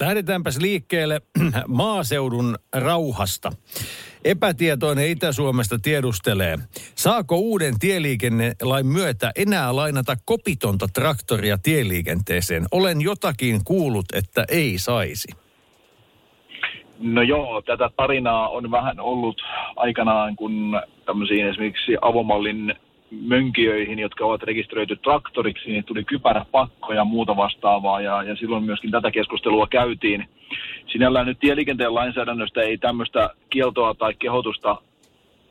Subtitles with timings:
[0.00, 1.20] Lähdetäänpäs liikkeelle
[1.68, 3.52] maaseudun rauhasta.
[4.24, 6.58] Epätietoinen Itä-Suomesta tiedustelee,
[6.94, 12.64] saako uuden tieliikennelain myötä enää lainata kopitonta traktoria tieliikenteeseen?
[12.72, 15.28] Olen jotakin kuullut, että ei saisi.
[16.98, 19.42] No joo, tätä tarinaa on vähän ollut
[19.76, 22.74] aikanaan, kun tämmöisiin esimerkiksi avomallin
[23.10, 28.90] mönkijöihin, jotka ovat rekisteröity traktoriksi, niin tuli kypäräpakko ja muuta vastaavaa, ja, ja silloin myöskin
[28.90, 30.28] tätä keskustelua käytiin.
[30.86, 34.76] Sinällään nyt tieliikenteen lainsäädännöstä ei tämmöistä kieltoa tai kehotusta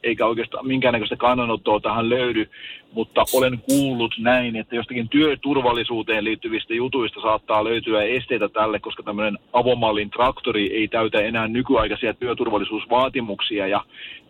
[0.05, 2.49] eikä oikeastaan minkäännäköistä kannanottoa tähän löydy,
[2.91, 9.37] mutta olen kuullut näin, että jostakin työturvallisuuteen liittyvistä jutuista saattaa löytyä esteitä tälle, koska tämmöinen
[9.53, 13.85] avomallin traktori ei täytä enää nykyaikaisia työturvallisuusvaatimuksia ja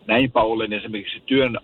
[0.06, 1.58] näinpä ollen esimerkiksi työn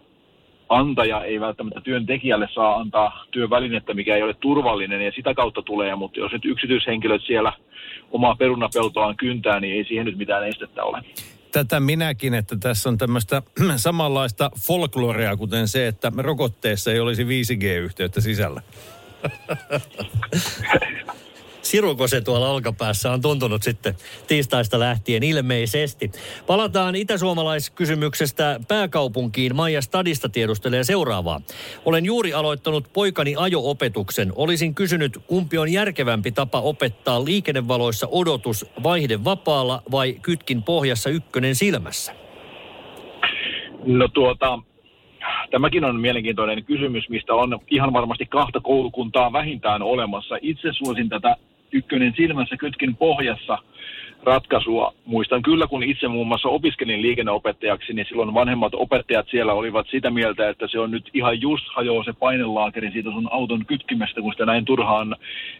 [0.69, 5.95] antaja ei välttämättä työntekijälle saa antaa työvälinettä, mikä ei ole turvallinen ja sitä kautta tulee,
[5.95, 7.53] mutta jos nyt yksityishenkilöt siellä
[8.11, 11.03] omaa perunapeltoaan kyntää, niin ei siihen nyt mitään estettä ole.
[11.53, 13.43] Tätä minäkin, että tässä on tämmöistä
[13.77, 18.63] samanlaista folklorea, kuten se, että rokotteessa ei olisi 5G-yhteyttä sisällä.
[21.73, 23.95] Siruko se tuolla olkapäässä on tuntunut sitten
[24.27, 26.11] tiistaista lähtien ilmeisesti.
[26.47, 29.56] Palataan itäsuomalaiskysymyksestä pääkaupunkiin.
[29.56, 31.41] Maija Stadista tiedustelee seuraavaa.
[31.84, 34.33] Olen juuri aloittanut poikani ajo-opetuksen.
[34.37, 41.55] Olisin kysynyt, kumpi on järkevämpi tapa opettaa liikennevaloissa odotus vaihde vapaalla vai kytkin pohjassa ykkönen
[41.55, 42.12] silmässä?
[43.84, 44.59] No tuota,
[45.51, 50.34] tämäkin on mielenkiintoinen kysymys, mistä on ihan varmasti kahta koulukuntaa vähintään olemassa.
[50.42, 51.36] Itse suosin tätä
[51.73, 53.59] ykkönen silmässä kytkin pohjassa
[54.23, 54.95] ratkaisua.
[55.05, 60.11] Muistan kyllä, kun itse muun muassa opiskelin liikenneopettajaksi, niin silloin vanhemmat opettajat siellä olivat sitä
[60.11, 64.33] mieltä, että se on nyt ihan just hajoaa se painelaakeri siitä sun auton kytkimestä, kun
[64.33, 65.17] sitä näin turhaan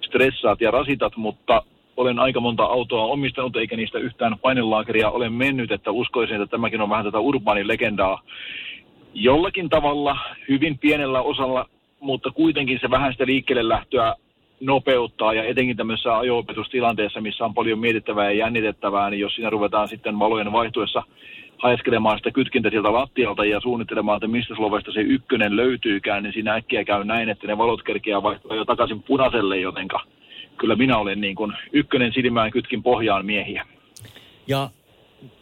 [0.07, 1.63] stressaat ja rasitat, mutta
[1.97, 6.81] olen aika monta autoa omistanut, eikä niistä yhtään painelaakeria ole mennyt, että uskoisin, että tämäkin
[6.81, 8.23] on vähän tätä urbaanin legendaa.
[9.15, 10.17] Jollakin tavalla,
[10.49, 11.69] hyvin pienellä osalla,
[12.01, 14.15] mutta kuitenkin se vähän sitä liikkeelle lähtöä
[14.63, 19.89] nopeuttaa ja etenkin tämmöisessä ajo-opetustilanteessa, missä on paljon mietittävää ja jännitettävää, niin jos siinä ruvetaan
[19.89, 21.03] sitten valojen vaihtuessa
[21.59, 26.55] haeskelemaan sitä kytkintä sieltä lattialta ja suunnittelemaan, että mistä slovesta se ykkönen löytyykään, niin siinä
[26.55, 30.01] äkkiä käy näin, että ne valot kerkeää vaihtua jo takaisin punaiselle, jotenka
[30.59, 33.67] kyllä minä olen niin kuin ykkönen silmään kytkin pohjaan miehiä.
[34.47, 34.71] Ja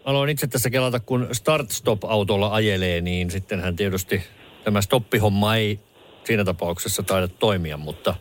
[0.04, 4.22] aloin itse tässä kelata, kun start-stop-autolla ajelee, niin sittenhän tietysti
[4.64, 5.78] tämä stoppihomma ei
[6.24, 8.14] siinä tapauksessa taida toimia, mutta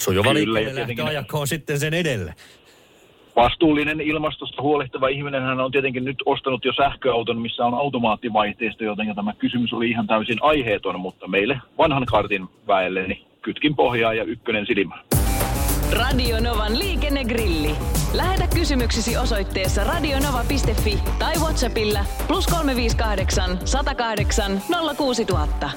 [0.00, 0.86] Sujuva liikkeelle
[1.32, 2.34] on sitten sen edelle.
[3.36, 9.14] Vastuullinen ilmastosta huolehtiva ihminen hän on tietenkin nyt ostanut jo sähköauton, missä on automaattivaihteisto, joten
[9.14, 14.24] tämä kysymys oli ihan täysin aiheeton, mutta meille vanhan kartin väelle niin kytkin pohjaa ja
[14.24, 14.98] ykkönen silmä.
[15.92, 17.70] Radio Novan liikennegrilli.
[18.14, 24.62] Lähetä kysymyksesi osoitteessa radionova.fi tai Whatsappilla plus 358 108
[24.96, 25.70] 06000.